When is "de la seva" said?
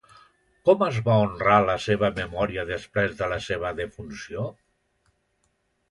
3.23-3.77